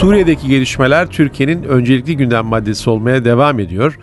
Suriye'deki 0.00 0.48
gelişmeler 0.48 1.06
Türkiye'nin 1.06 1.62
öncelikli 1.62 2.16
gündem 2.16 2.44
maddesi 2.44 2.90
olmaya 2.90 3.24
devam 3.24 3.60
ediyor. 3.60 3.98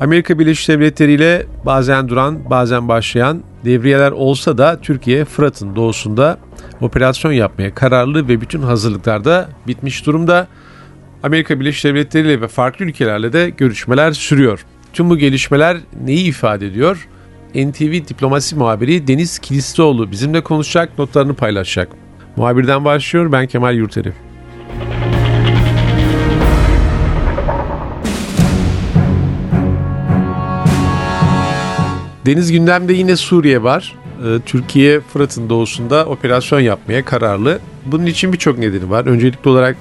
Amerika 0.00 0.38
Birleşik 0.38 0.68
Devletleri 0.68 1.12
ile 1.12 1.46
bazen 1.66 2.08
duran, 2.08 2.50
bazen 2.50 2.88
başlayan 2.88 3.42
devriyeler 3.64 4.10
olsa 4.12 4.58
da 4.58 4.80
Türkiye 4.80 5.24
Fırat'ın 5.24 5.76
doğusunda 5.76 6.38
operasyon 6.80 7.32
yapmaya 7.32 7.74
kararlı 7.74 8.28
ve 8.28 8.40
bütün 8.40 8.62
hazırlıklar 8.62 9.24
da 9.24 9.48
bitmiş 9.66 10.06
durumda. 10.06 10.48
Amerika 11.22 11.60
Birleşik 11.60 11.84
Devletleri 11.84 12.26
ile 12.26 12.40
ve 12.40 12.48
farklı 12.48 12.84
ülkelerle 12.84 13.32
de 13.32 13.50
görüşmeler 13.50 14.12
sürüyor. 14.12 14.64
Tüm 14.92 15.10
bu 15.10 15.16
gelişmeler 15.16 15.76
neyi 16.04 16.24
ifade 16.28 16.66
ediyor? 16.66 17.08
NTV 17.54 17.92
diplomasi 18.08 18.56
muhabiri 18.56 19.06
Deniz 19.08 19.38
Kilislioğlu 19.38 20.10
bizimle 20.10 20.40
konuşacak, 20.40 20.98
notlarını 20.98 21.34
paylaşacak. 21.34 21.88
Muhabirden 22.36 22.84
başlıyor, 22.84 23.32
ben 23.32 23.46
Kemal 23.46 23.76
Yurteri. 23.76 24.12
Deniz 32.26 32.52
gündemde 32.52 32.92
yine 32.92 33.16
Suriye 33.16 33.62
var. 33.62 33.94
Ee, 34.24 34.40
Türkiye 34.46 35.00
Fırat'ın 35.00 35.48
doğusunda 35.48 36.06
operasyon 36.06 36.60
yapmaya 36.60 37.04
kararlı. 37.04 37.58
Bunun 37.86 38.06
için 38.06 38.32
birçok 38.32 38.58
nedeni 38.58 38.90
var. 38.90 39.06
Öncelikli 39.06 39.48
olarak 39.48 39.76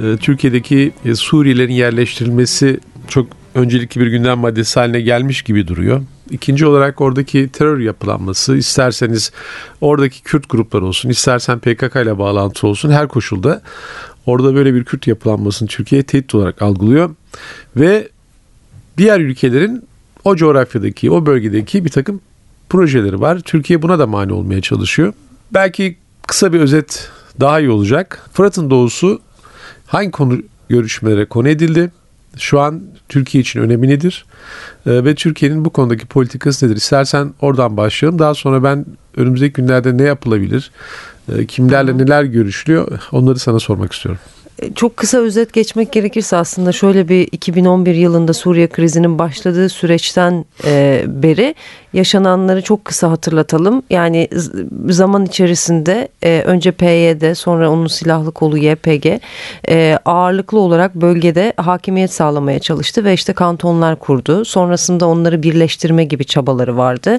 e, 0.00 0.16
Türkiye'deki 0.16 0.92
e, 1.04 1.14
Suriyelilerin 1.14 1.72
yerleştirilmesi 1.72 2.80
çok 3.08 3.26
öncelikli 3.54 4.00
bir 4.00 4.06
gündem 4.06 4.38
maddesi 4.38 4.80
haline 4.80 5.00
gelmiş 5.00 5.42
gibi 5.42 5.68
duruyor. 5.68 6.02
İkinci 6.30 6.66
olarak 6.66 7.00
oradaki 7.00 7.48
terör 7.48 7.78
yapılanması, 7.78 8.56
isterseniz 8.56 9.32
oradaki 9.80 10.22
Kürt 10.22 10.48
gruplar 10.48 10.82
olsun, 10.82 11.08
istersen 11.08 11.58
PKK 11.58 11.96
ile 11.96 12.18
bağlantı 12.18 12.66
olsun 12.66 12.90
her 12.90 13.08
koşulda 13.08 13.62
orada 14.26 14.54
böyle 14.54 14.74
bir 14.74 14.84
Kürt 14.84 15.06
yapılanmasını 15.06 15.68
Türkiye 15.68 16.02
tehdit 16.02 16.34
olarak 16.34 16.62
algılıyor. 16.62 17.10
Ve 17.76 18.08
diğer 18.98 19.20
ülkelerin 19.20 19.91
o 20.24 20.36
coğrafyadaki, 20.36 21.10
o 21.10 21.26
bölgedeki 21.26 21.84
bir 21.84 21.90
takım 21.90 22.20
projeleri 22.68 23.20
var. 23.20 23.40
Türkiye 23.40 23.82
buna 23.82 23.98
da 23.98 24.06
mani 24.06 24.32
olmaya 24.32 24.60
çalışıyor. 24.60 25.12
Belki 25.54 25.96
kısa 26.26 26.52
bir 26.52 26.60
özet 26.60 27.10
daha 27.40 27.60
iyi 27.60 27.70
olacak. 27.70 28.30
Fırat'ın 28.32 28.70
doğusu 28.70 29.20
hangi 29.86 30.10
konu 30.10 30.38
görüşmelere 30.68 31.24
konu 31.24 31.48
edildi? 31.48 31.90
Şu 32.38 32.60
an 32.60 32.82
Türkiye 33.08 33.42
için 33.42 33.60
önemi 33.60 33.88
nedir? 33.88 34.24
Ee, 34.86 35.04
ve 35.04 35.14
Türkiye'nin 35.14 35.64
bu 35.64 35.70
konudaki 35.70 36.06
politikası 36.06 36.66
nedir? 36.66 36.76
İstersen 36.76 37.34
oradan 37.40 37.76
başlayalım. 37.76 38.18
Daha 38.18 38.34
sonra 38.34 38.62
ben 38.62 38.86
önümüzdeki 39.16 39.52
günlerde 39.52 39.98
ne 39.98 40.02
yapılabilir? 40.02 40.70
Ee, 41.28 41.46
kimlerle 41.46 41.98
neler 41.98 42.24
görüşülüyor? 42.24 43.00
Onları 43.12 43.38
sana 43.38 43.58
sormak 43.58 43.92
istiyorum 43.92 44.20
çok 44.74 44.96
kısa 44.96 45.18
özet 45.18 45.52
geçmek 45.52 45.92
gerekirse 45.92 46.36
aslında 46.36 46.72
şöyle 46.72 47.08
bir 47.08 47.28
2011 47.32 47.94
yılında 47.94 48.32
Suriye 48.32 48.66
krizinin 48.66 49.18
başladığı 49.18 49.68
süreçten 49.68 50.44
e, 50.64 51.04
beri 51.06 51.54
yaşananları 51.92 52.62
çok 52.62 52.84
kısa 52.84 53.10
hatırlatalım. 53.10 53.82
Yani 53.90 54.28
zaman 54.88 55.24
içerisinde 55.24 56.08
e, 56.24 56.42
önce 56.46 56.72
PYD 56.72 57.34
sonra 57.34 57.70
onun 57.70 57.86
silahlı 57.86 58.32
kolu 58.32 58.58
YPG 58.58 59.06
e, 59.68 59.98
ağırlıklı 60.04 60.58
olarak 60.58 60.94
bölgede 60.94 61.52
hakimiyet 61.56 62.12
sağlamaya 62.12 62.58
çalıştı 62.58 63.04
ve 63.04 63.14
işte 63.14 63.32
kantonlar 63.32 63.96
kurdu. 63.96 64.44
Sonrasında 64.44 65.06
onları 65.06 65.42
birleştirme 65.42 66.04
gibi 66.04 66.24
çabaları 66.24 66.76
vardı. 66.76 67.18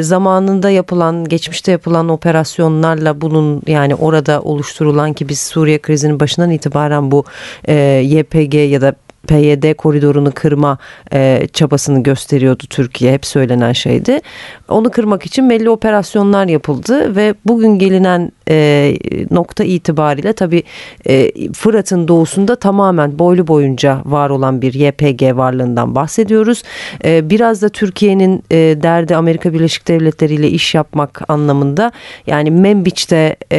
Zamanında 0.00 0.70
yapılan, 0.70 1.24
geçmişte 1.24 1.72
yapılan 1.72 2.08
operasyonlarla 2.08 3.20
bunun 3.20 3.62
yani 3.66 3.94
orada 3.94 4.42
oluşturulan 4.42 5.12
ki 5.12 5.28
biz 5.28 5.38
Suriye 5.38 5.78
krizinin 5.78 6.20
başından 6.20 6.50
itibaren 6.58 7.10
bu 7.10 7.24
e, 7.68 7.74
YPG 8.04 8.54
ya 8.54 8.80
da 8.80 8.94
PYD 9.28 9.74
koridorunu 9.74 10.32
kırma 10.32 10.78
e, 11.12 11.48
çabasını 11.52 12.02
gösteriyordu 12.02 12.64
Türkiye. 12.70 13.12
Hep 13.12 13.26
söylenen 13.26 13.72
şeydi. 13.72 14.20
Onu 14.68 14.90
kırmak 14.90 15.26
için 15.26 15.50
belli 15.50 15.70
operasyonlar 15.70 16.48
yapıldı 16.48 17.16
ve 17.16 17.34
bugün 17.44 17.78
gelinen 17.78 18.32
e, 18.48 18.94
nokta 19.30 19.64
itibariyle 19.64 20.32
tabii 20.32 20.62
e, 21.08 21.32
Fırat'ın 21.52 22.08
doğusunda 22.08 22.56
tamamen 22.56 23.18
boylu 23.18 23.46
boyunca 23.46 24.02
var 24.04 24.30
olan 24.30 24.62
bir 24.62 24.74
YPG 24.74 25.36
varlığından 25.36 25.94
bahsediyoruz. 25.94 26.62
E, 27.04 27.30
biraz 27.30 27.62
da 27.62 27.68
Türkiye'nin 27.68 28.42
e, 28.50 28.56
derdi 28.56 29.16
Amerika 29.16 29.52
Birleşik 29.52 29.88
Devletleri 29.88 30.34
ile 30.34 30.50
iş 30.50 30.74
yapmak 30.74 31.20
anlamında 31.28 31.92
yani 32.26 32.50
Membiç'te 32.50 33.36
e, 33.52 33.58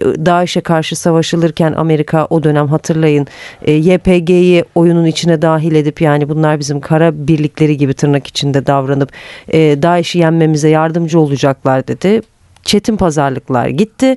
DAEŞ'e 0.00 0.60
karşı 0.60 0.96
savaşılırken 0.96 1.72
Amerika 1.72 2.26
o 2.30 2.42
dönem 2.42 2.68
hatırlayın 2.68 3.26
e, 3.62 3.72
YPG'yi 3.72 4.64
oyunun 4.74 5.04
içine 5.04 5.42
dahil 5.42 5.74
edip 5.74 6.00
yani 6.00 6.28
bunlar 6.28 6.58
bizim 6.58 6.80
kara 6.80 7.28
birlikleri 7.28 7.76
gibi 7.76 7.94
tırnak 7.94 8.26
içinde 8.26 8.66
davranıp 8.66 9.12
e, 9.48 9.58
DAEŞ'i 9.82 10.18
yenmemize 10.18 10.68
yardımcı 10.68 11.20
olacaklar 11.20 11.88
dedi 11.88 12.22
çetin 12.66 12.96
pazarlıklar 12.96 13.68
gitti. 13.68 14.16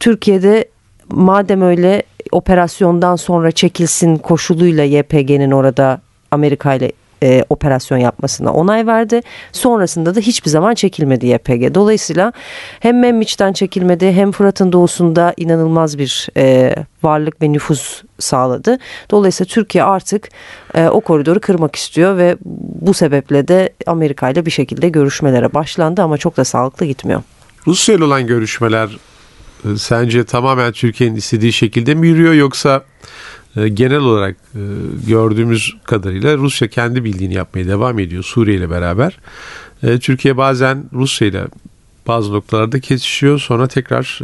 Türkiye'de 0.00 0.64
madem 1.08 1.62
öyle 1.62 2.02
operasyondan 2.32 3.16
sonra 3.16 3.52
çekilsin 3.52 4.16
koşuluyla 4.16 4.84
YPG'nin 4.84 5.50
orada 5.50 6.00
Amerika 6.30 6.74
ile 6.74 6.92
e, 7.22 7.44
operasyon 7.50 7.98
yapmasına 7.98 8.52
onay 8.52 8.86
verdi. 8.86 9.20
Sonrasında 9.52 10.14
da 10.14 10.20
hiçbir 10.20 10.50
zaman 10.50 10.74
çekilmedi 10.74 11.26
YPG. 11.26 11.74
Dolayısıyla 11.74 12.32
hem 12.80 13.00
Memmiç'ten 13.00 13.52
çekilmedi 13.52 14.12
hem 14.12 14.32
Fırat'ın 14.32 14.72
doğusunda 14.72 15.34
inanılmaz 15.36 15.98
bir 15.98 16.28
e, 16.36 16.74
varlık 17.02 17.42
ve 17.42 17.52
nüfuz 17.52 18.02
sağladı. 18.18 18.78
Dolayısıyla 19.10 19.48
Türkiye 19.48 19.84
artık 19.84 20.28
e, 20.74 20.88
o 20.88 21.00
koridoru 21.00 21.40
kırmak 21.40 21.76
istiyor 21.76 22.16
ve 22.16 22.36
bu 22.80 22.94
sebeple 22.94 23.48
de 23.48 23.70
Amerika 23.86 24.30
ile 24.30 24.46
bir 24.46 24.50
şekilde 24.50 24.88
görüşmelere 24.88 25.54
başlandı 25.54 26.02
ama 26.02 26.18
çok 26.18 26.36
da 26.36 26.44
sağlıklı 26.44 26.86
gitmiyor. 26.86 27.22
Rusya 27.66 27.94
ile 27.94 28.04
olan 28.04 28.26
görüşmeler 28.26 28.98
e, 29.64 29.76
sence 29.78 30.24
tamamen 30.24 30.72
Türkiye'nin 30.72 31.16
istediği 31.16 31.52
şekilde 31.52 31.94
mi 31.94 32.08
yürüyor 32.08 32.34
yoksa 32.34 32.84
e, 33.56 33.68
genel 33.68 34.00
olarak 34.00 34.36
e, 34.54 34.60
gördüğümüz 35.06 35.74
kadarıyla 35.84 36.36
Rusya 36.36 36.68
kendi 36.68 37.04
bildiğini 37.04 37.34
yapmaya 37.34 37.66
devam 37.66 37.98
ediyor 37.98 38.22
Suriye 38.22 38.56
ile 38.56 38.70
beraber. 38.70 39.18
Türkiye 40.00 40.36
bazen 40.36 40.84
Rusya 40.92 41.28
ile 41.28 41.44
bazı 42.06 42.32
noktalarda 42.32 42.80
kesişiyor 42.80 43.38
sonra 43.38 43.68
tekrar 43.68 44.20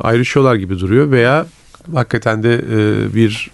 ayrışıyorlar 0.00 0.54
gibi 0.54 0.80
duruyor 0.80 1.10
veya 1.10 1.46
hakikaten 1.94 2.42
de 2.42 2.60
bir 3.14 3.50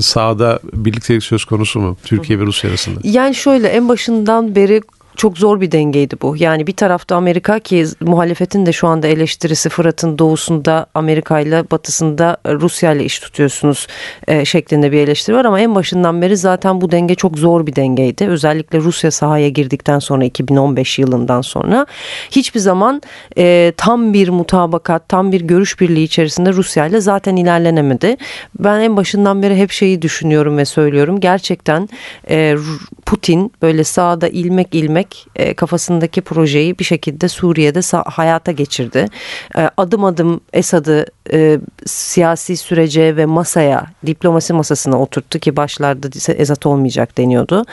sahada 0.00 0.60
birliktelik 0.72 1.24
söz 1.24 1.44
konusu 1.44 1.80
mu 1.80 1.96
Türkiye 2.04 2.40
ve 2.40 2.46
Rusya 2.46 2.70
arasında? 2.70 3.00
Yani 3.04 3.34
şöyle 3.34 3.68
en 3.68 3.88
başından 3.88 4.54
beri 4.54 4.82
çok 5.18 5.38
zor 5.38 5.60
bir 5.60 5.72
dengeydi 5.72 6.16
bu. 6.22 6.36
Yani 6.38 6.66
bir 6.66 6.72
tarafta 6.72 7.16
Amerika 7.16 7.58
ki 7.58 7.86
muhalefetin 8.00 8.66
de 8.66 8.72
şu 8.72 8.88
anda 8.88 9.06
eleştirisi 9.06 9.68
Fırat'ın 9.68 10.18
doğusunda 10.18 10.86
Amerika 10.94 11.40
ile 11.40 11.70
batısında 11.70 12.36
Rusya 12.46 12.92
ile 12.92 13.04
iş 13.04 13.18
tutuyorsunuz 13.18 13.86
e, 14.28 14.44
şeklinde 14.44 14.92
bir 14.92 14.98
eleştiri 14.98 15.36
var 15.36 15.44
ama 15.44 15.60
en 15.60 15.74
başından 15.74 16.22
beri 16.22 16.36
zaten 16.36 16.80
bu 16.80 16.90
denge 16.90 17.14
çok 17.14 17.38
zor 17.38 17.66
bir 17.66 17.76
dengeydi. 17.76 18.26
Özellikle 18.26 18.78
Rusya 18.78 19.10
sahaya 19.10 19.48
girdikten 19.48 19.98
sonra 19.98 20.24
2015 20.24 20.98
yılından 20.98 21.40
sonra 21.40 21.86
hiçbir 22.30 22.60
zaman 22.60 23.02
e, 23.38 23.72
tam 23.76 24.12
bir 24.12 24.28
mutabakat, 24.28 25.08
tam 25.08 25.32
bir 25.32 25.40
görüş 25.40 25.80
birliği 25.80 26.04
içerisinde 26.04 26.52
Rusya 26.52 26.86
ile 26.86 27.00
zaten 27.00 27.36
ilerlenemedi. 27.36 28.16
Ben 28.58 28.80
en 28.80 28.96
başından 28.96 29.42
beri 29.42 29.56
hep 29.56 29.70
şeyi 29.70 30.02
düşünüyorum 30.02 30.56
ve 30.56 30.64
söylüyorum. 30.64 31.20
Gerçekten 31.20 31.88
e, 32.30 32.56
Putin 33.06 33.52
böyle 33.62 33.84
sağda 33.84 34.28
ilmek 34.28 34.74
ilmek 34.74 35.07
ederek 35.08 35.26
e, 35.36 35.54
kafasındaki 35.54 36.20
projeyi 36.20 36.78
bir 36.78 36.84
şekilde 36.84 37.28
Suriye'de 37.28 37.80
hayata 37.96 38.52
geçirdi. 38.52 39.06
E, 39.56 39.70
adım 39.76 40.04
adım 40.04 40.40
Esad'ı 40.52 41.06
e, 41.32 41.58
siyasi 41.86 42.56
sürece 42.56 43.16
ve 43.16 43.26
masaya, 43.26 43.86
diplomasi 44.06 44.52
masasına 44.52 45.00
oturttu 45.00 45.38
ki 45.38 45.56
başlarda 45.56 46.08
Esad 46.34 46.62
olmayacak 46.64 47.18
deniyordu. 47.18 47.64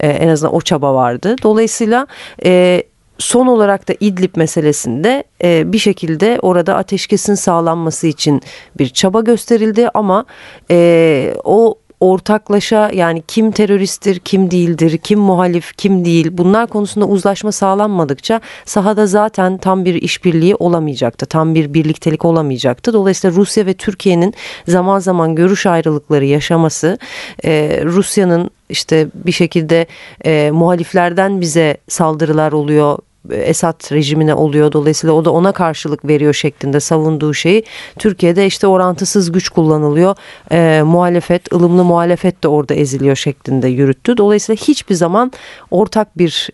E, 0.00 0.08
en 0.08 0.28
azından 0.28 0.54
o 0.54 0.60
çaba 0.60 0.94
vardı. 0.94 1.36
Dolayısıyla 1.42 2.06
e, 2.44 2.82
son 3.18 3.46
olarak 3.46 3.88
da 3.88 3.94
İdlib 4.00 4.36
meselesinde 4.36 5.24
e, 5.42 5.72
bir 5.72 5.78
şekilde 5.78 6.38
orada 6.42 6.76
ateşkesin 6.76 7.34
sağlanması 7.34 8.06
için 8.06 8.42
bir 8.78 8.88
çaba 8.88 9.20
gösterildi 9.20 9.88
ama 9.94 10.24
e, 10.70 11.34
o 11.44 11.78
ortaklaşa 12.00 12.90
yani 12.94 13.22
kim 13.28 13.50
teröristtir, 13.50 14.18
kim 14.18 14.50
değildir, 14.50 14.98
kim 14.98 15.20
muhalif, 15.20 15.76
kim 15.76 16.04
değil 16.04 16.28
bunlar 16.32 16.66
konusunda 16.66 17.06
uzlaşma 17.06 17.52
sağlanmadıkça 17.52 18.40
sahada 18.64 19.06
zaten 19.06 19.58
tam 19.58 19.84
bir 19.84 19.94
işbirliği 19.94 20.54
olamayacaktı. 20.54 21.26
Tam 21.26 21.54
bir 21.54 21.74
birliktelik 21.74 22.24
olamayacaktı. 22.24 22.92
Dolayısıyla 22.92 23.36
Rusya 23.36 23.66
ve 23.66 23.74
Türkiye'nin 23.74 24.34
zaman 24.68 24.98
zaman 24.98 25.34
görüş 25.34 25.66
ayrılıkları 25.66 26.24
yaşaması 26.24 26.98
e, 27.44 27.80
Rusya'nın 27.84 28.50
işte 28.68 29.08
bir 29.14 29.32
şekilde 29.32 29.86
e, 30.24 30.50
muhaliflerden 30.50 31.40
bize 31.40 31.76
saldırılar 31.88 32.52
oluyor 32.52 32.98
Esad 33.30 33.92
rejimine 33.92 34.34
oluyor. 34.34 34.72
Dolayısıyla 34.72 35.14
o 35.14 35.24
da 35.24 35.30
ona 35.30 35.52
karşılık 35.52 36.04
veriyor 36.04 36.34
şeklinde 36.34 36.80
savunduğu 36.80 37.34
şeyi. 37.34 37.64
Türkiye'de 37.98 38.46
işte 38.46 38.66
orantısız 38.66 39.32
güç 39.32 39.48
kullanılıyor. 39.48 40.16
E, 40.52 40.82
muhalefet, 40.82 41.52
ılımlı 41.52 41.84
muhalefet 41.84 42.42
de 42.42 42.48
orada 42.48 42.74
eziliyor 42.74 43.16
şeklinde 43.16 43.68
yürüttü. 43.68 44.16
Dolayısıyla 44.16 44.62
hiçbir 44.68 44.94
zaman 44.94 45.32
ortak 45.70 46.18
bir 46.18 46.50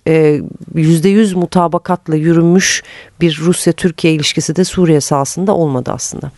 yüzde 0.75 1.09
yüz 1.09 1.33
mutabakatla 1.33 2.17
yürünmüş 2.17 2.83
bir 3.21 3.39
Rusya-Türkiye 3.43 4.15
ilişkisi 4.15 4.57
de 4.57 4.65
Suriye 4.65 5.01
sahasında 5.01 5.55
olmadı 5.55 5.91
aslında. 5.95 6.33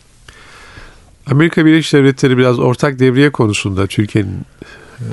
Amerika 1.27 1.67
Birleşik 1.67 1.93
Devletleri 1.93 2.39
biraz 2.39 2.59
ortak 2.59 2.99
devriye 2.99 3.31
konusunda 3.31 3.87
Türkiye'nin 3.87 4.47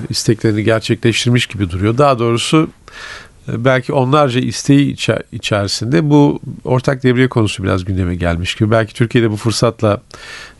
isteklerini 0.10 0.64
gerçekleştirmiş 0.64 1.46
gibi 1.46 1.70
duruyor. 1.70 1.98
Daha 1.98 2.20
doğrusu 2.20 2.68
e, 2.68 3.31
belki 3.48 3.94
onlarca 3.94 4.40
isteği 4.40 4.96
içerisinde 5.32 6.10
bu 6.10 6.40
ortak 6.64 7.04
devriye 7.04 7.28
konusu 7.30 7.64
biraz 7.64 7.86
gündeme 7.86 8.16
gelmiş 8.16 8.56
gibi. 8.56 8.72
Belki 8.72 8.94
Türkiye'de 8.94 9.32
bu 9.32 9.36
fırsatla 9.36 10.02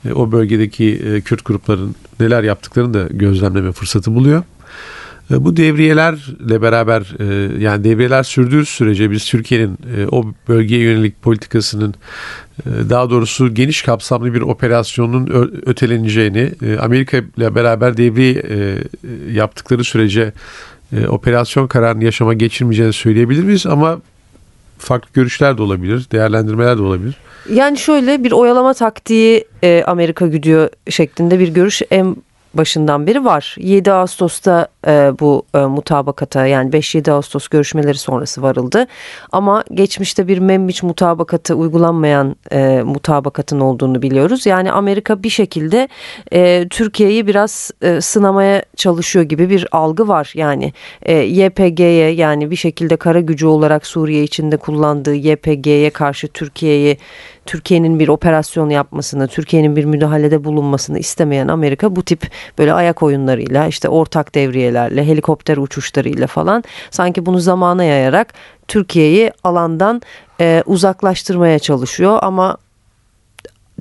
e, 0.10 0.14
o 0.14 0.32
bölgedeki 0.32 1.02
e, 1.06 1.22
Kürt 1.22 1.46
grupların 1.46 1.96
neler 2.20 2.44
yaptıklarını 2.44 2.94
da 2.94 3.08
gözlemleme 3.12 3.72
fırsatı 3.72 4.16
buluyor. 4.16 4.44
Bu 5.30 5.58
devriyelerle 5.58 6.62
beraber 6.62 7.02
yani 7.60 7.84
devriyeler 7.84 8.24
sürdüğü 8.24 8.66
sürece 8.66 9.12
biz 9.12 9.26
Türkiye'nin 9.26 9.78
o 10.12 10.26
bölgeye 10.48 10.82
yönelik 10.82 11.22
politikasının 11.22 11.94
daha 12.66 13.10
doğrusu 13.10 13.54
geniş 13.54 13.82
kapsamlı 13.82 14.34
bir 14.34 14.42
operasyonun 14.42 15.52
öteleneceğini 15.66 16.52
Amerika 16.80 17.18
ile 17.38 17.56
beraber 17.56 17.98
devriye 17.98 18.44
yaptıkları 19.34 19.84
sürece 19.84 20.34
e, 20.98 21.08
operasyon 21.08 21.68
kararını 21.68 22.04
yaşama 22.04 22.34
geçirmeyeceğini 22.34 22.94
söyleyebilir 22.94 23.44
miyiz? 23.44 23.66
Ama 23.66 24.00
farklı 24.78 25.10
görüşler 25.14 25.58
de 25.58 25.62
olabilir, 25.62 26.08
değerlendirmeler 26.12 26.78
de 26.78 26.82
olabilir. 26.82 27.16
Yani 27.54 27.78
şöyle 27.78 28.24
bir 28.24 28.32
oyalama 28.32 28.74
taktiği 28.74 29.46
e, 29.64 29.84
Amerika 29.88 30.28
güdüyor 30.28 30.70
şeklinde 30.90 31.40
bir 31.40 31.48
görüş 31.48 31.82
en 31.92 32.16
başından 32.54 33.08
beri 33.08 33.26
var. 33.26 33.56
7 33.60 33.92
Ağustos'ta 33.92 34.68
e, 34.88 35.12
bu 35.20 35.44
e, 35.56 35.58
mutabakata 35.58 36.46
yani 36.46 36.70
5-7 36.70 37.12
Ağustos 37.12 37.48
görüşmeleri 37.48 37.98
sonrası 37.98 38.42
varıldı. 38.42 38.88
Ama 39.32 39.64
geçmişte 39.74 40.28
bir 40.28 40.38
Membiç 40.38 40.84
mutabakatı 40.84 41.56
uygulanmayan 41.56 42.36
e, 42.52 42.82
mutabakatın 42.86 43.60
olduğunu 43.60 44.02
biliyoruz. 44.02 44.46
Yani 44.46 44.72
Amerika 44.72 45.24
bir 45.24 45.30
şekilde 45.30 45.88
e, 46.34 46.68
Türkiye'yi 46.70 47.28
biraz 47.28 47.72
e, 47.82 48.02
sınamaya 48.02 48.64
çalışıyor 48.76 49.26
gibi 49.26 49.50
bir 49.50 49.68
algı 49.72 50.08
var. 50.08 50.32
Yani 50.36 50.74
e, 51.02 51.14
YPG'ye 51.14 52.12
yani 52.12 52.52
bir 52.52 52.56
şekilde 52.56 52.96
kara 52.96 53.20
gücü 53.20 53.48
olarak 53.48 53.88
Suriye 53.88 54.24
içinde 54.24 54.58
kullandığı 54.58 55.16
YPG'ye 55.16 55.90
karşı 55.90 56.28
Türkiye'yi 56.28 56.98
Türkiye'nin 57.46 58.00
bir 58.00 58.08
operasyon 58.08 58.70
yapmasını, 58.70 59.28
Türkiye'nin 59.28 59.76
bir 59.76 59.86
müdahalede 59.86 60.44
bulunmasını 60.44 61.00
istemeyen 61.00 61.48
Amerika 61.48 61.96
bu 61.96 62.04
tip 62.04 62.32
böyle 62.58 62.74
ayak 62.74 63.04
oyunlarıyla 63.04 63.68
işte 63.68 63.90
ortak 63.90 64.36
devriyelerle, 64.36 65.08
helikopter 65.08 65.58
uçuşlarıyla 65.58 66.28
falan 66.28 66.64
sanki 66.92 67.26
bunu 67.26 67.40
zamana 67.40 67.84
yayarak 67.84 68.34
Türkiye'yi 68.68 69.32
alandan 69.44 70.02
e, 70.40 70.64
uzaklaştırmaya 70.66 71.60
çalışıyor. 71.60 72.20
Ama 72.22 72.58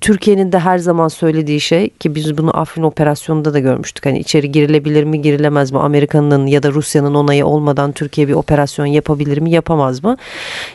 Türkiye'nin 0.01 0.53
de 0.53 0.59
her 0.59 0.79
zaman 0.79 1.09
söylediği 1.09 1.61
şey 1.61 1.89
ki 1.89 2.15
biz 2.15 2.39
bunu 2.39 2.59
Afrin 2.59 2.83
operasyonunda 2.83 3.55
da 3.55 3.59
görmüştük. 3.59 4.07
Hani 4.07 4.19
içeri 4.19 4.53
girilebilir 4.53 5.05
mi 5.05 5.23
girilemez 5.23 5.73
mi? 5.73 5.79
Amerika'nın 5.79 6.47
ya 6.47 6.63
da 6.63 6.71
Rusya'nın 6.71 7.15
onayı 7.15 7.47
olmadan 7.47 7.93
Türkiye 7.93 8.29
bir 8.29 8.33
operasyon 8.33 8.87
yapabilir 8.87 9.39
mi 9.39 9.51
yapamaz 9.51 10.05
mı? 10.05 10.17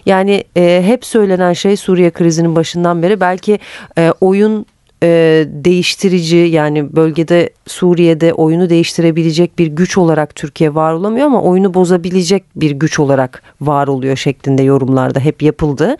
Yani 0.05 0.43
e, 0.57 0.83
hep 0.85 1.05
söylenen 1.05 1.53
şey 1.53 1.77
Suriye 1.77 2.11
krizinin 2.11 2.55
başından 2.55 3.03
beri 3.03 3.19
belki 3.19 3.59
e, 3.97 4.11
oyun 4.21 4.65
e, 5.03 5.43
değiştirici 5.47 6.37
yani 6.37 6.95
bölgede 6.95 7.49
Suriye'de 7.67 8.33
oyunu 8.33 8.69
değiştirebilecek 8.69 9.59
bir 9.59 9.67
güç 9.67 9.97
olarak 9.97 10.35
Türkiye 10.35 10.75
var 10.75 10.93
olamıyor 10.93 11.25
ama 11.25 11.41
oyunu 11.41 11.73
bozabilecek 11.73 12.43
bir 12.55 12.71
güç 12.71 12.99
olarak 12.99 13.43
var 13.61 13.87
oluyor 13.87 14.17
şeklinde 14.17 14.63
yorumlarda 14.63 15.19
hep 15.19 15.41
yapıldı. 15.41 15.97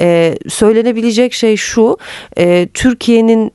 E, 0.00 0.38
söylenebilecek 0.48 1.32
şey 1.32 1.56
şu 1.56 1.96
e, 2.38 2.68
Türkiye'nin 2.74 3.52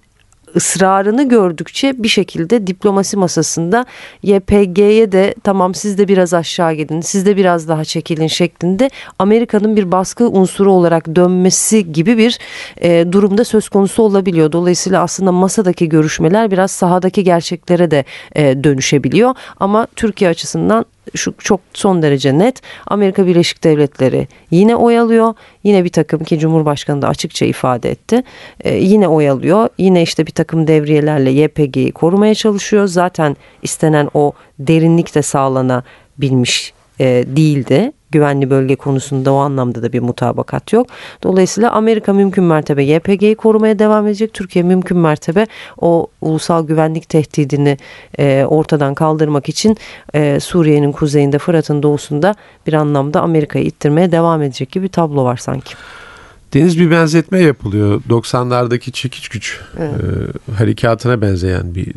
ısrarını 0.55 1.29
gördükçe 1.29 2.03
bir 2.03 2.07
şekilde 2.07 2.67
diplomasi 2.67 3.17
masasında 3.17 3.85
YPG'ye 4.23 5.11
de 5.11 5.35
tamam 5.43 5.75
siz 5.75 5.97
de 5.97 6.07
biraz 6.07 6.33
aşağı 6.33 6.73
gidin, 6.73 7.01
siz 7.01 7.25
de 7.25 7.37
biraz 7.37 7.67
daha 7.67 7.85
çekilin 7.85 8.27
şeklinde 8.27 8.89
Amerika'nın 9.19 9.75
bir 9.75 9.91
baskı 9.91 10.29
unsuru 10.29 10.71
olarak 10.71 11.15
dönmesi 11.15 11.93
gibi 11.93 12.17
bir 12.17 12.39
e, 12.81 13.11
durumda 13.11 13.43
söz 13.43 13.69
konusu 13.69 14.03
olabiliyor. 14.03 14.51
Dolayısıyla 14.51 15.01
aslında 15.01 15.31
masadaki 15.31 15.89
görüşmeler 15.89 16.51
biraz 16.51 16.71
sahadaki 16.71 17.23
gerçeklere 17.23 17.91
de 17.91 18.05
e, 18.35 18.63
dönüşebiliyor. 18.63 19.35
Ama 19.59 19.87
Türkiye 19.95 20.29
açısından 20.29 20.85
şu 21.15 21.33
çok 21.37 21.59
son 21.73 22.01
derece 22.01 22.37
net. 22.37 22.61
Amerika 22.87 23.27
Birleşik 23.27 23.63
Devletleri 23.63 24.27
yine 24.51 24.75
oyalıyor. 24.75 25.33
Yine 25.63 25.83
bir 25.83 25.89
takım 25.89 26.23
ki 26.23 26.39
Cumhurbaşkanı 26.39 27.01
da 27.01 27.07
açıkça 27.07 27.45
ifade 27.45 27.91
etti. 27.91 28.23
Ee, 28.63 28.75
yine 28.75 29.07
oyalıyor. 29.07 29.69
Yine 29.77 30.01
işte 30.01 30.25
bir 30.25 30.31
takım 30.31 30.67
devriyelerle 30.67 31.31
YPG'yi 31.31 31.91
korumaya 31.91 32.35
çalışıyor. 32.35 32.87
Zaten 32.87 33.37
istenen 33.61 34.09
o 34.13 34.31
derinlik 34.59 35.15
de 35.15 35.21
sağlanabilmiş 35.21 36.73
e, 36.99 37.05
değildi 37.27 37.91
güvenli 38.11 38.49
bölge 38.49 38.75
konusunda 38.75 39.33
o 39.33 39.35
anlamda 39.35 39.83
da 39.83 39.93
bir 39.93 39.99
mutabakat 39.99 40.73
yok. 40.73 40.87
Dolayısıyla 41.23 41.71
Amerika 41.71 42.13
mümkün 42.13 42.43
mertebe 42.43 42.83
YPG'yi 42.83 43.35
korumaya 43.35 43.79
devam 43.79 44.07
edecek. 44.07 44.33
Türkiye 44.33 44.63
mümkün 44.63 44.97
mertebe 44.97 45.47
o 45.81 46.07
ulusal 46.21 46.67
güvenlik 46.67 47.09
tehdidini 47.09 47.77
e, 48.19 48.45
ortadan 48.47 48.93
kaldırmak 48.93 49.49
için 49.49 49.77
e, 50.13 50.39
Suriye'nin 50.39 50.91
kuzeyinde 50.91 51.39
Fırat'ın 51.39 51.83
doğusunda 51.83 52.35
bir 52.67 52.73
anlamda 52.73 53.21
Amerika'yı 53.21 53.65
ittirmeye 53.65 54.11
devam 54.11 54.41
edecek 54.41 54.71
gibi 54.71 54.83
bir 54.83 54.89
tablo 54.89 55.23
var 55.23 55.37
sanki. 55.37 55.73
Deniz 56.53 56.79
bir 56.79 56.91
benzetme 56.91 57.39
yapılıyor. 57.39 58.01
90'lardaki 58.09 58.91
çekiç 58.91 59.29
güç 59.29 59.59
evet. 59.79 59.91
e, 60.49 60.53
harekatına 60.53 61.21
benzeyen 61.21 61.75
bir 61.75 61.93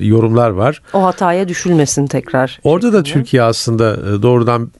yorumlar 0.00 0.50
var. 0.50 0.82
O 0.92 1.04
hataya 1.04 1.48
düşülmesin 1.48 2.06
tekrar. 2.06 2.60
Orada 2.64 2.92
da 2.92 3.02
Türkiye 3.02 3.42
aslında 3.42 3.92
e, 3.94 4.22
doğrudan 4.22 4.70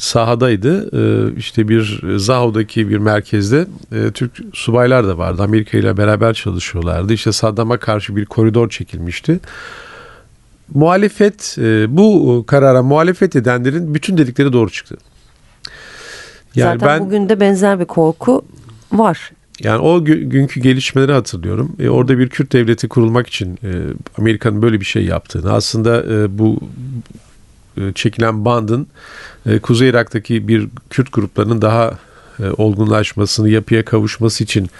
sahadaydı. 0.00 0.90
Ee, 0.96 1.34
işte 1.36 1.68
bir 1.68 2.02
Zaho'daki 2.16 2.88
bir 2.88 2.98
merkezde 2.98 3.66
e, 3.92 4.10
Türk 4.10 4.32
subaylar 4.52 5.06
da 5.08 5.18
vardı. 5.18 5.42
Amerika 5.42 5.78
ile 5.78 5.96
beraber 5.96 6.34
çalışıyorlardı. 6.34 7.12
İşte 7.12 7.32
Saddam'a 7.32 7.78
karşı 7.78 8.16
bir 8.16 8.24
koridor 8.26 8.70
çekilmişti. 8.70 9.40
Muhalefet 10.74 11.56
e, 11.58 11.96
bu 11.96 12.44
karara 12.46 12.82
muhalefet 12.82 13.36
edenlerin 13.36 13.94
bütün 13.94 14.18
dedikleri 14.18 14.52
doğru 14.52 14.70
çıktı. 14.70 14.96
Yani 16.54 16.80
Zaten 16.80 16.88
ben, 16.88 17.06
bugün 17.06 17.28
de 17.28 17.40
benzer 17.40 17.80
bir 17.80 17.84
korku 17.84 18.42
var. 18.92 19.30
Yani 19.60 19.78
o 19.78 20.04
günkü 20.04 20.60
gelişmeleri 20.60 21.12
hatırlıyorum. 21.12 21.76
E, 21.78 21.88
orada 21.88 22.18
bir 22.18 22.28
Kürt 22.28 22.52
devleti 22.52 22.88
kurulmak 22.88 23.26
için 23.26 23.58
e, 23.62 23.70
Amerika'nın 24.18 24.62
böyle 24.62 24.80
bir 24.80 24.84
şey 24.84 25.04
yaptığını 25.04 25.52
aslında 25.52 26.02
e, 26.02 26.38
bu 26.38 26.60
e, 27.76 27.92
çekilen 27.94 28.44
bandın 28.44 28.82
e, 28.82 28.86
Kuzey 29.62 29.88
Irak'taki 29.88 30.48
bir 30.48 30.68
Kürt 30.90 31.12
gruplarının 31.12 31.62
daha 31.62 31.98
e, 32.40 32.50
olgunlaşmasını, 32.56 33.48
yapıya 33.48 33.84
kavuşması 33.84 34.44
için 34.44 34.70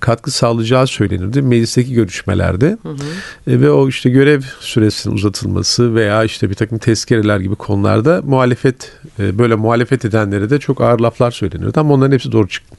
katkı 0.00 0.30
sağlayacağı 0.30 0.86
söylenirdi 0.86 1.42
meclisteki 1.42 1.94
görüşmelerde. 1.94 2.78
Hı 2.82 2.88
hı. 2.88 3.60
Ve 3.60 3.70
o 3.70 3.88
işte 3.88 4.10
görev 4.10 4.40
süresinin 4.60 5.14
uzatılması 5.14 5.94
veya 5.94 6.24
işte 6.24 6.50
bir 6.50 6.54
takım 6.54 6.78
tezkereler 6.78 7.40
gibi 7.40 7.54
konularda 7.54 8.22
muhalefet 8.24 8.92
böyle 9.18 9.54
muhalefet 9.54 10.04
edenlere 10.04 10.50
de 10.50 10.58
çok 10.58 10.80
ağır 10.80 11.00
laflar 11.00 11.30
söyleniyordu 11.30 11.80
ama 11.80 11.94
onların 11.94 12.12
hepsi 12.12 12.32
doğru 12.32 12.48
çıktı. 12.48 12.76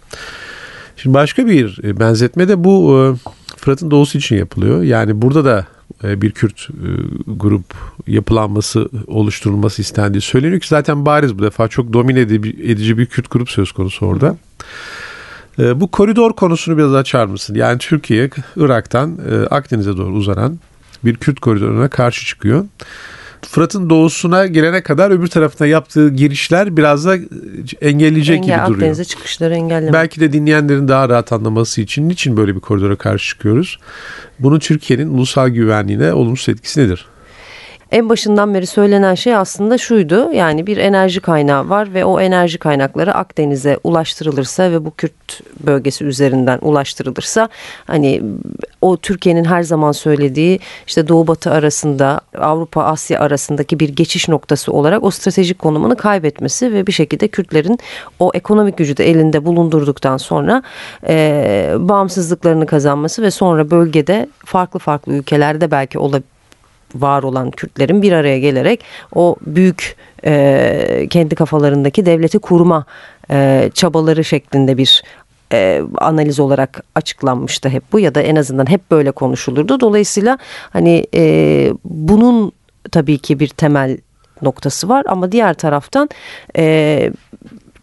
Şimdi 0.97 1.13
başka 1.13 1.47
bir 1.47 1.79
benzetme 1.99 2.47
de 2.47 2.63
bu 2.63 3.15
Fırat'ın 3.57 3.91
doğusu 3.91 4.17
için 4.17 4.35
yapılıyor. 4.35 4.83
Yani 4.83 5.21
burada 5.21 5.45
da 5.45 5.59
e, 5.59 5.78
bir 6.03 6.31
Kürt 6.31 6.69
e, 6.69 6.87
grup 7.27 7.65
yapılanması 8.07 8.89
oluşturulması 9.07 9.81
istendiği 9.81 10.21
söyleniyor 10.21 10.61
ki 10.61 10.67
zaten 10.67 11.05
bariz 11.05 11.39
bu 11.39 11.43
defa 11.43 11.67
çok 11.67 11.93
domine 11.93 12.19
edici 12.19 12.97
bir 12.97 13.05
Kürt 13.05 13.31
grup 13.31 13.49
söz 13.49 13.71
konusu 13.71 14.05
orada. 14.05 14.37
E, 15.59 15.79
bu 15.79 15.91
koridor 15.91 16.33
konusunu 16.33 16.77
biraz 16.77 16.95
açar 16.95 17.25
mısın? 17.25 17.55
Yani 17.55 17.77
Türkiye 17.77 18.29
Irak'tan 18.55 19.17
Akdeniz'e 19.49 19.97
doğru 19.97 20.13
uzanan 20.13 20.59
bir 21.05 21.15
Kürt 21.15 21.39
koridoruna 21.39 21.89
karşı 21.89 22.25
çıkıyor. 22.25 22.65
Fırat'ın 23.47 23.89
doğusuna 23.89 24.47
gelene 24.47 24.83
kadar 24.83 25.11
öbür 25.11 25.27
tarafına 25.27 25.67
yaptığı 25.67 26.09
girişler 26.09 26.77
biraz 26.77 27.05
da 27.05 27.15
engelleyecek 27.81 28.37
Engel, 28.37 28.55
gibi 28.55 28.67
duruyor. 28.67 28.75
Akdeniz'e 28.75 29.05
çıkışları 29.05 29.55
engellemek. 29.55 29.93
Belki 29.93 30.21
de 30.21 30.33
dinleyenlerin 30.33 30.87
daha 30.87 31.09
rahat 31.09 31.33
anlaması 31.33 31.81
için 31.81 32.09
niçin 32.09 32.37
böyle 32.37 32.55
bir 32.55 32.59
koridora 32.59 32.95
karşı 32.95 33.29
çıkıyoruz? 33.29 33.79
Bunu 34.39 34.59
Türkiye'nin 34.59 35.13
ulusal 35.13 35.49
güvenliğine 35.49 36.13
olumsuz 36.13 36.49
etkisi 36.49 36.79
nedir? 36.79 37.05
En 37.91 38.09
başından 38.09 38.53
beri 38.53 38.67
söylenen 38.67 39.15
şey 39.15 39.35
aslında 39.35 39.77
şuydu. 39.77 40.31
Yani 40.31 40.67
bir 40.67 40.77
enerji 40.77 41.21
kaynağı 41.21 41.69
var 41.69 41.93
ve 41.93 42.05
o 42.05 42.19
enerji 42.19 42.57
kaynakları 42.57 43.13
Akdeniz'e 43.13 43.77
ulaştırılırsa 43.83 44.71
ve 44.71 44.85
bu 44.85 44.91
Kürt 44.91 45.41
bölgesi 45.59 46.05
üzerinden 46.05 46.59
ulaştırılırsa 46.61 47.49
hani 47.87 48.21
o 48.81 48.97
Türkiye'nin 48.97 49.45
her 49.45 49.63
zaman 49.63 49.91
söylediği 49.91 50.59
işte 50.87 51.07
Doğu 51.07 51.27
Batı 51.27 51.51
arasında 51.51 52.21
Avrupa 52.37 52.83
Asya 52.83 53.19
arasındaki 53.19 53.79
bir 53.79 53.89
geçiş 53.89 54.29
noktası 54.29 54.71
olarak 54.71 55.03
o 55.03 55.11
stratejik 55.11 55.59
konumunu 55.59 55.95
kaybetmesi 55.95 56.73
ve 56.73 56.87
bir 56.87 56.91
şekilde 56.91 57.27
Kürtlerin 57.27 57.79
o 58.19 58.31
ekonomik 58.33 58.77
gücü 58.77 58.97
de 58.97 59.09
elinde 59.09 59.45
bulundurduktan 59.45 60.17
sonra 60.17 60.63
e, 61.07 61.73
bağımsızlıklarını 61.79 62.65
kazanması 62.65 63.21
ve 63.21 63.31
sonra 63.31 63.71
bölgede 63.71 64.29
farklı 64.45 64.79
farklı 64.79 65.13
ülkelerde 65.13 65.71
belki 65.71 65.99
olabilir 65.99 66.38
var 66.95 67.23
olan 67.23 67.51
Kürtlerin 67.51 68.01
bir 68.01 68.11
araya 68.11 68.39
gelerek 68.39 68.83
o 69.15 69.35
büyük 69.45 69.95
e, 70.25 71.07
kendi 71.09 71.35
kafalarındaki 71.35 72.05
devleti 72.05 72.39
kurma 72.39 72.85
e, 73.31 73.69
çabaları 73.73 74.23
şeklinde 74.23 74.77
bir 74.77 75.03
e, 75.53 75.81
analiz 75.97 76.39
olarak 76.39 76.83
açıklanmıştı 76.95 77.69
hep 77.69 77.83
bu 77.91 77.99
ya 77.99 78.15
da 78.15 78.21
en 78.21 78.35
azından 78.35 78.69
hep 78.69 78.91
böyle 78.91 79.11
konuşulurdu. 79.11 79.79
Dolayısıyla 79.79 80.37
hani 80.69 81.05
e, 81.15 81.73
bunun 81.83 82.51
tabii 82.91 83.17
ki 83.17 83.39
bir 83.39 83.47
temel 83.47 83.97
noktası 84.41 84.89
var 84.89 85.03
ama 85.07 85.31
diğer 85.31 85.53
taraftan 85.53 86.09
e, 86.57 87.11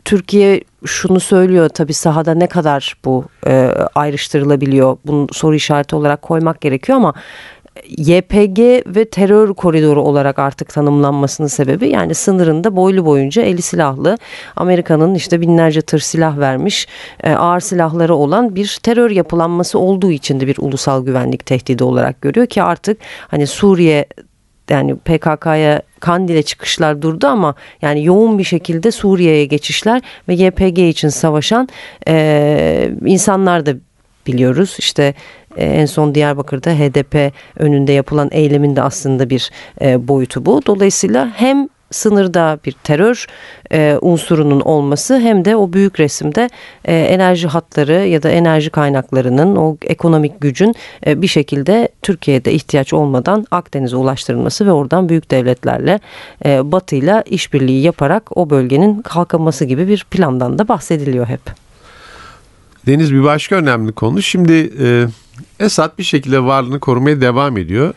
Türkiye 0.05 0.61
şunu 0.87 1.21
söylüyor 1.21 1.69
tabii 1.69 1.95
sahada 1.95 2.35
ne 2.35 2.47
kadar 2.47 2.97
bu 3.05 3.25
e, 3.47 3.73
ayrıştırılabiliyor 3.95 4.97
bunu 5.07 5.27
soru 5.33 5.55
işareti 5.55 5.97
olarak 5.97 6.23
koymak 6.23 6.61
gerekiyor 6.61 6.99
ama 6.99 7.15
YPG 7.89 8.59
ve 8.87 9.05
terör 9.05 9.55
koridoru 9.55 10.03
olarak 10.03 10.39
artık 10.39 10.69
tanımlanmasının 10.69 11.49
sebebi 11.49 11.89
yani 11.89 12.15
sınırında 12.15 12.77
boylu 12.77 13.05
boyunca 13.05 13.43
eli 13.43 13.63
silahlı 13.63 14.19
Amerika'nın 14.57 15.15
işte 15.15 15.41
binlerce 15.41 15.83
tır 15.83 15.99
silah 15.99 16.39
vermiş 16.39 16.87
e, 17.25 17.33
ağır 17.33 17.61
silahları 17.61 18.15
olan 18.15 18.55
bir 18.55 18.79
terör 18.83 19.11
yapılanması 19.11 19.79
olduğu 19.79 20.11
için 20.11 20.41
de 20.41 20.47
bir 20.47 20.57
ulusal 20.59 21.05
güvenlik 21.05 21.47
tehdidi 21.47 21.85
olarak 21.85 22.21
görüyor 22.21 22.47
ki 22.47 22.63
artık 22.63 22.99
hani 23.29 23.47
Suriye 23.47 24.07
yani 24.71 24.97
PKK'ya 24.97 25.83
Kandil'e 26.01 26.43
çıkışlar 26.43 27.03
durdu 27.03 27.27
ama 27.27 27.55
yani 27.83 28.05
yoğun 28.05 28.39
bir 28.39 28.45
şekilde 28.45 28.91
Suriye'ye 28.91 29.45
geçişler 29.45 30.03
ve 30.29 30.35
YPG 30.35 30.79
için 30.79 31.09
savaşan 31.09 31.69
e, 32.09 32.91
insanlar 33.05 33.67
da 33.67 33.75
biliyoruz. 34.27 34.77
İşte 34.79 35.15
en 35.57 35.87
son 35.87 36.15
Diyarbakır'da 36.15 36.71
HDP 36.71 37.33
önünde 37.57 37.93
yapılan 37.93 38.29
eylemin 38.33 38.77
de 38.77 38.83
aslında 38.83 39.31
bir 39.31 39.51
e, 39.81 40.09
boyutu 40.09 40.47
bu. 40.47 40.63
Dolayısıyla 40.67 41.33
hem 41.37 41.69
sınırda 41.91 42.59
bir 42.65 42.73
terör 42.73 43.27
e, 43.73 43.99
unsurunun 44.01 44.61
olması 44.61 45.19
hem 45.19 45.45
de 45.45 45.57
o 45.57 45.73
büyük 45.73 46.01
resimde 46.01 46.51
e, 46.85 46.97
enerji 46.97 47.49
hatları 47.49 47.93
ya 47.93 48.23
da 48.23 48.31
enerji 48.31 48.71
kaynaklarının 48.71 49.57
o 49.57 49.77
ekonomik 49.83 50.41
gücün 50.41 50.75
e, 51.07 51.23
bir 51.23 51.27
şekilde 51.27 51.89
Türkiye'de 52.03 52.53
ihtiyaç 52.53 52.93
olmadan 52.93 53.47
Akdeniz'e 53.51 53.97
ulaştırılması 53.97 54.67
ve 54.67 54.73
oradan 54.73 55.09
büyük 55.09 55.31
devletlerle 55.31 56.01
e, 56.45 56.73
Batı'yla 56.73 57.23
işbirliği 57.23 57.83
yaparak 57.83 58.37
o 58.37 58.51
bölgenin 58.51 59.03
kalkınması 59.03 59.65
gibi 59.65 59.89
bir 59.89 60.07
plandan 60.11 60.59
da 60.59 60.69
bahsediliyor 60.69 61.27
hep. 61.27 61.41
Deniz 62.87 63.15
bir 63.15 63.25
başka 63.25 63.57
önemli 63.57 63.93
konu. 63.93 64.23
Şimdi 64.23 64.73
e, 64.83 65.07
Esad 65.61 65.99
bir 65.99 66.05
şekilde 66.05 66.45
varlığını 66.45 66.81
korumaya 66.81 67.21
devam 67.21 67.57
ediyor. 67.57 67.95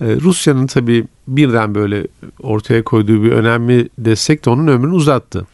E, 0.00 0.04
Rusya'nın 0.04 0.66
tabii 0.66 1.04
birden 1.28 1.74
böyle 1.74 2.06
ortaya 2.42 2.84
koyduğu 2.84 3.22
bir 3.22 3.32
önemli 3.32 3.88
destek 3.98 4.44
de 4.44 4.50
onun 4.50 4.66
ömrünü 4.66 4.94
uzattı. 4.94 5.46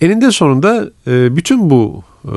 Eninde 0.00 0.30
sonunda 0.30 0.90
e, 1.06 1.36
bütün 1.36 1.70
bu 1.70 2.02
e, 2.24 2.34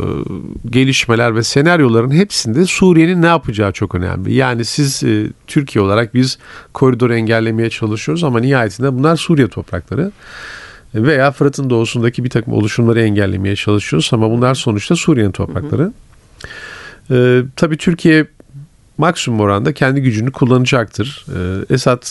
gelişmeler 0.70 1.36
ve 1.36 1.44
senaryoların 1.44 2.12
hepsinde 2.12 2.66
Suriye'nin 2.66 3.22
ne 3.22 3.28
yapacağı 3.28 3.72
çok 3.72 3.96
önemli. 3.96 4.34
Yani 4.34 4.66
siz 4.66 5.04
e, 5.04 5.28
Türkiye 5.48 5.84
olarak 5.86 6.14
biz 6.14 6.38
koridoru 6.74 7.14
engellemeye 7.14 7.70
çalışıyoruz 7.70 8.24
ama 8.24 8.40
nihayetinde 8.40 8.94
bunlar 8.94 9.16
Suriye 9.16 9.48
toprakları 9.48 10.12
veya 10.96 11.32
Fırat'ın 11.32 11.70
doğusundaki 11.70 12.24
bir 12.24 12.30
takım 12.30 12.54
oluşumları 12.54 13.02
engellemeye 13.02 13.56
çalışıyoruz 13.56 14.10
ama 14.14 14.32
bunlar 14.32 14.56
sonuçta 14.56 14.96
Suriye'nin 14.96 15.32
toprakları. 15.32 15.84
Hı 15.84 15.88
hı. 15.88 15.94
Ee, 17.12 17.42
tabii 17.56 17.78
Türkiye 17.78 18.28
maksimum 18.98 19.40
oranda 19.40 19.74
kendi 19.74 20.02
gücünü 20.02 20.32
kullanacaktır. 20.32 21.26
Ee, 21.30 21.74
Esad 21.74 22.04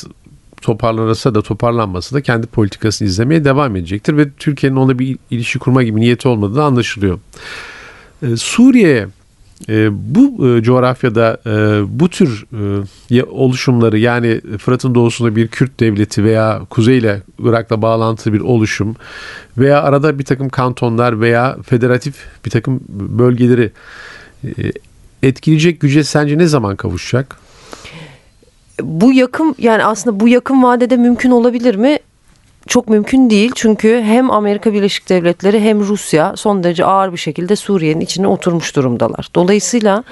toparlanırsa 0.63 1.35
da 1.35 1.43
toparlanmasa 1.43 2.17
da 2.17 2.21
kendi 2.21 2.47
politikasını 2.47 3.09
izlemeye 3.09 3.45
devam 3.45 3.77
edecektir 3.77 4.17
ve 4.17 4.31
Türkiye'nin 4.31 4.77
ona 4.77 4.99
bir 4.99 5.19
ilişki 5.31 5.59
kurma 5.59 5.83
gibi 5.83 6.01
niyeti 6.01 6.29
olmadığı 6.29 6.57
da 6.57 6.65
anlaşılıyor. 6.65 7.19
Ee, 8.23 8.37
Suriye'ye 8.37 9.09
e, 9.69 9.89
bu 10.15 10.49
e, 10.49 10.63
coğrafyada 10.63 11.41
e, 11.47 11.83
bu 12.01 12.09
tür 12.09 12.47
e, 13.11 13.23
oluşumları 13.23 13.99
yani 13.99 14.41
Fırat'ın 14.59 14.95
doğusunda 14.95 15.37
bir 15.37 15.49
Kürt 15.49 15.81
devleti 15.81 16.25
veya 16.25 16.63
kuzeyle 16.71 17.23
Irak'la 17.39 17.83
bağlantılı 17.83 18.35
bir 18.35 18.41
oluşum 18.41 18.97
veya 19.59 19.83
arada 19.83 20.19
bir 20.19 20.25
takım 20.25 20.49
kantonlar 20.49 21.21
veya 21.21 21.57
federatif 21.63 22.15
bir 22.45 22.51
takım 22.51 22.81
bölgeleri 22.89 23.65
e, 23.65 23.73
etkileyecek 25.23 25.81
güce 25.81 26.05
sence 26.05 26.39
ne 26.39 26.47
zaman 26.47 26.77
kavuşacak? 26.77 27.37
Bu 28.83 29.13
yakın 29.13 29.55
yani 29.59 29.85
aslında 29.85 30.21
bu 30.21 30.29
yakın 30.29 30.63
vadede 30.63 30.97
mümkün 30.97 31.31
olabilir 31.31 31.75
mi? 31.75 31.99
çok 32.67 32.89
mümkün 32.89 33.31
değil 33.31 33.53
çünkü 33.55 34.03
hem 34.05 34.31
Amerika 34.31 34.73
Birleşik 34.73 35.09
Devletleri 35.09 35.61
hem 35.61 35.81
Rusya 35.81 36.37
son 36.37 36.65
derece 36.65 36.85
ağır 36.85 37.13
bir 37.13 37.19
şekilde 37.19 37.57
Suriye'nin 37.57 38.01
içine 38.01 38.27
oturmuş 38.27 38.77
durumdalar. 38.77 39.29
Dolayısıyla 39.35 40.05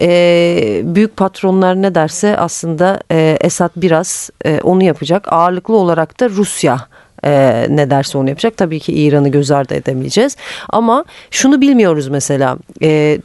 e, 0.00 0.80
büyük 0.84 1.16
patronlar 1.16 1.82
ne 1.82 1.94
derse 1.94 2.36
aslında 2.36 3.00
e, 3.10 3.38
Esad 3.40 3.70
biraz 3.76 4.30
e, 4.44 4.60
onu 4.62 4.84
yapacak. 4.84 5.32
Ağırlıklı 5.32 5.76
olarak 5.76 6.20
da 6.20 6.30
Rusya 6.30 6.86
e, 7.24 7.66
ne 7.68 7.90
derse 7.90 8.18
onu 8.18 8.28
yapacak. 8.28 8.56
Tabii 8.56 8.80
ki 8.80 8.92
İran'ı 8.92 9.28
göz 9.28 9.50
ardı 9.50 9.74
edemeyeceğiz. 9.74 10.36
Ama 10.68 11.04
şunu 11.30 11.60
bilmiyoruz 11.60 12.08
mesela. 12.08 12.58
E, 12.82 13.18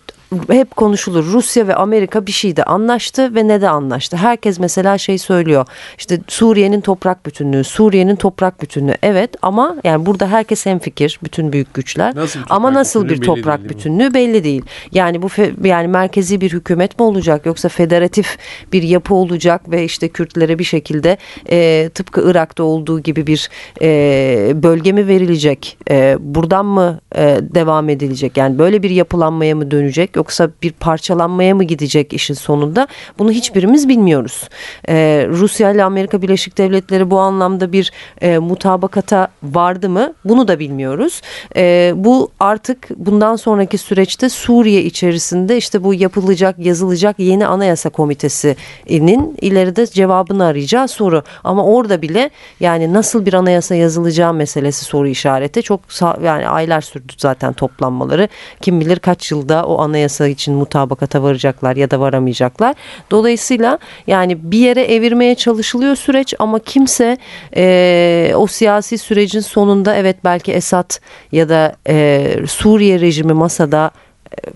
hep 0.49 0.75
konuşulur. 0.75 1.25
Rusya 1.25 1.67
ve 1.67 1.75
Amerika 1.75 2.25
bir 2.25 2.31
şeyde 2.31 2.63
anlaştı 2.63 3.35
ve 3.35 3.47
ne 3.47 3.61
de 3.61 3.69
anlaştı. 3.69 4.17
Herkes 4.17 4.59
mesela 4.59 4.97
şey 4.97 5.17
söylüyor. 5.17 5.65
İşte 5.97 6.19
Suriye'nin 6.27 6.81
toprak 6.81 7.25
bütünlüğü, 7.25 7.63
Suriye'nin 7.63 8.15
toprak 8.15 8.61
bütünlüğü. 8.61 8.95
Evet 9.03 9.29
ama 9.41 9.75
yani 9.83 10.05
burada 10.05 10.27
herkes 10.27 10.65
hem 10.65 10.79
fikir 10.79 11.19
bütün 11.23 11.53
büyük 11.53 11.73
güçler. 11.73 12.15
Nasıl 12.15 12.39
ama 12.49 12.73
nasıl 12.73 13.09
bir 13.09 13.21
toprak 13.21 13.59
belli 13.59 13.69
bütünlüğü 13.69 14.13
belli 14.13 14.43
değil. 14.43 14.65
Yani 14.91 15.21
bu 15.21 15.27
yani 15.63 15.87
merkezi 15.87 16.41
bir 16.41 16.51
hükümet 16.51 16.99
mi 16.99 17.05
olacak 17.05 17.45
yoksa 17.45 17.69
federatif 17.69 18.37
bir 18.73 18.83
yapı 18.83 19.15
olacak 19.15 19.71
ve 19.71 19.83
işte 19.83 20.09
Kürtlere 20.09 20.59
bir 20.59 20.63
şekilde 20.63 21.17
e, 21.49 21.89
tıpkı 21.93 22.29
Irak'ta 22.29 22.63
olduğu 22.63 22.99
gibi 22.99 23.27
bir 23.27 23.49
e, 23.81 24.63
bölge 24.63 24.91
mi 24.91 25.07
verilecek? 25.07 25.77
E, 25.89 26.17
buradan 26.19 26.65
mı 26.65 26.99
e, 27.15 27.39
devam 27.41 27.89
edilecek? 27.89 28.37
Yani 28.37 28.59
böyle 28.59 28.83
bir 28.83 28.89
yapılanmaya 28.89 29.55
mı 29.55 29.71
dönecek? 29.71 30.17
Yoksa 30.23 30.49
bir 30.63 30.71
parçalanmaya 30.71 31.55
mı 31.55 31.63
gidecek 31.63 32.13
işin 32.13 32.33
sonunda? 32.33 32.87
Bunu 33.19 33.31
hiçbirimiz 33.31 33.89
bilmiyoruz. 33.89 34.49
Ee, 34.89 35.27
Rusya 35.29 35.71
ile 35.71 35.83
Amerika 35.83 36.21
Birleşik 36.21 36.57
Devletleri 36.57 37.11
bu 37.11 37.19
anlamda 37.19 37.71
bir 37.71 37.91
e, 38.21 38.37
mutabakata 38.37 39.27
vardı 39.43 39.89
mı? 39.89 40.13
Bunu 40.25 40.47
da 40.47 40.59
bilmiyoruz. 40.59 41.21
E, 41.55 41.93
bu 41.95 42.31
artık 42.39 42.89
bundan 42.97 43.35
sonraki 43.35 43.77
süreçte 43.77 44.29
Suriye 44.29 44.83
içerisinde 44.83 45.57
işte 45.57 45.83
bu 45.83 45.93
yapılacak, 45.93 46.59
yazılacak 46.59 47.19
yeni 47.19 47.47
anayasa 47.47 47.89
komitesinin 47.89 49.37
ileride 49.41 49.87
cevabını 49.87 50.45
arayacağı 50.45 50.87
soru. 50.87 51.23
Ama 51.43 51.65
orada 51.65 52.01
bile 52.01 52.29
yani 52.59 52.93
nasıl 52.93 53.25
bir 53.25 53.33
anayasa 53.33 53.75
yazılacağı 53.75 54.33
meselesi 54.33 54.85
soru 54.85 55.07
işareti. 55.07 55.61
Çok 55.61 55.81
yani 56.23 56.47
aylar 56.47 56.81
sürdü 56.81 57.13
zaten 57.17 57.53
toplanmaları. 57.53 58.27
Kim 58.61 58.79
bilir 58.79 58.99
kaç 58.99 59.31
yılda 59.31 59.65
o 59.65 59.81
anayasa 59.81 60.12
anayasa 60.13 60.27
için 60.27 60.53
mutabakata 60.55 61.23
varacaklar 61.23 61.75
ya 61.75 61.91
da 61.91 61.99
varamayacaklar. 61.99 62.75
Dolayısıyla 63.11 63.79
yani 64.07 64.37
bir 64.51 64.57
yere 64.59 64.83
evirmeye 64.83 65.35
çalışılıyor 65.35 65.95
süreç 65.95 66.33
ama 66.39 66.59
kimse 66.59 67.17
e, 67.55 68.33
o 68.35 68.47
siyasi 68.47 68.97
sürecin 68.97 69.41
sonunda 69.41 69.95
evet 69.95 70.17
belki 70.23 70.53
Esad 70.53 70.99
ya 71.31 71.49
da 71.49 71.75
e, 71.87 72.35
Suriye 72.47 72.99
rejimi 72.99 73.33
masada 73.33 73.91
e, 74.31 74.49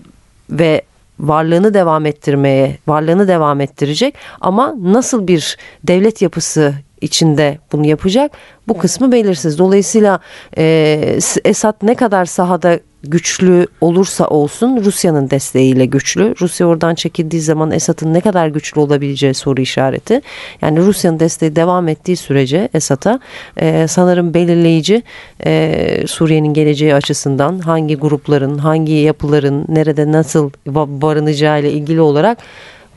ve 0.50 0.82
varlığını 1.18 1.74
devam 1.74 2.06
ettirmeye, 2.06 2.78
varlığını 2.86 3.28
devam 3.28 3.60
ettirecek 3.60 4.14
ama 4.40 4.74
nasıl 4.82 5.26
bir 5.26 5.56
devlet 5.84 6.22
yapısı 6.22 6.74
içinde 7.00 7.58
bunu 7.72 7.86
yapacak 7.86 8.32
bu 8.68 8.78
kısmı 8.78 9.12
belirsiz. 9.12 9.58
Dolayısıyla 9.58 10.20
e, 10.58 11.18
Esad 11.44 11.74
ne 11.82 11.94
kadar 11.94 12.24
sahada 12.24 12.80
güçlü 13.02 13.66
olursa 13.80 14.26
olsun 14.26 14.84
Rusya'nın 14.84 15.30
desteğiyle 15.30 15.86
güçlü. 15.86 16.34
Rusya 16.40 16.66
oradan 16.66 16.94
çekildiği 16.94 17.42
zaman 17.42 17.70
Esad'ın 17.70 18.14
ne 18.14 18.20
kadar 18.20 18.48
güçlü 18.48 18.80
olabileceği 18.80 19.34
soru 19.34 19.60
işareti. 19.60 20.20
Yani 20.62 20.80
Rusya'nın 20.80 21.20
desteği 21.20 21.56
devam 21.56 21.88
ettiği 21.88 22.16
sürece 22.16 22.68
Esad'a 22.74 23.20
e, 23.56 23.86
sanırım 23.88 24.34
belirleyici 24.34 25.02
e, 25.46 26.04
Suriye'nin 26.06 26.54
geleceği 26.54 26.94
açısından 26.94 27.58
hangi 27.58 27.96
grupların, 27.96 28.58
hangi 28.58 28.92
yapıların 28.92 29.64
nerede 29.68 30.12
nasıl 30.12 30.50
barınacağı 30.66 31.60
ile 31.60 31.72
ilgili 31.72 32.00
olarak 32.00 32.38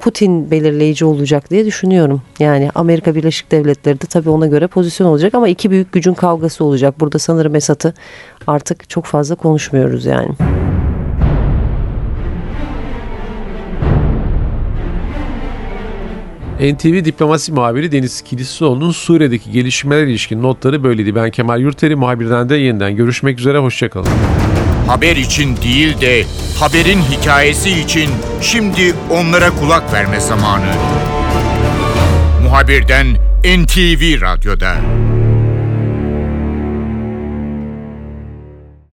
Putin 0.02 0.52
belirleyici 0.52 1.06
olacak 1.06 1.50
diye 1.50 1.66
düşünüyorum. 1.66 2.22
Yani 2.40 2.70
Amerika 2.76 3.16
Birleşik 3.16 3.52
Devletleri 3.52 4.02
de 4.02 4.06
tabii 4.06 4.30
ona 4.30 4.48
göre 4.48 4.68
pozisyon 4.68 5.08
olacak 5.08 5.36
ama 5.36 5.48
iki 5.48 5.72
büyük 5.72 5.92
gücün 5.92 6.14
kavgası 6.14 6.64
olacak. 6.64 7.00
Burada 7.00 7.20
sanırım 7.20 7.56
Esad'ı 7.56 7.94
artık 8.48 8.90
çok 8.90 9.06
fazla 9.06 9.36
konuşmuyoruz 9.36 10.06
yani. 10.06 10.32
NTV 16.62 17.06
diplomasi 17.06 17.52
muhabiri 17.52 17.92
Deniz 17.92 18.22
Kilisoğlu'nun 18.22 18.92
Suriye'deki 18.92 19.52
gelişmeler 19.52 20.08
ilişkin 20.08 20.44
notları 20.44 20.84
böyleydi. 20.84 21.16
Ben 21.16 21.32
Kemal 21.32 21.62
Yurteri 21.62 21.96
muhabirden 21.96 22.50
de 22.50 22.56
yeniden 22.56 22.96
görüşmek 22.96 23.40
üzere. 23.40 23.58
Hoşçakalın. 23.58 24.41
Haber 24.88 25.16
için 25.16 25.58
değil 25.58 26.02
de 26.02 26.26
haberin 26.60 27.02
hikayesi 27.02 27.72
için 27.72 28.10
şimdi 28.42 28.96
onlara 29.10 29.50
kulak 29.50 29.94
verme 29.94 30.20
zamanı. 30.20 30.74
Muhabirden 32.44 33.08
NTV 33.44 34.22
Radyo'da. 34.22 34.76